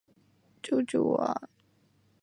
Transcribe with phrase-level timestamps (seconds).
[0.63, 1.47] 救救我啊！